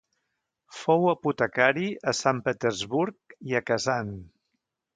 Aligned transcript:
Fou 0.77 1.05
apotecari 1.11 1.91
a 2.11 2.13
Sant 2.21 2.39
Petersburg 2.49 3.37
i 3.53 3.57
a 3.61 3.65
Kazan. 3.71 4.13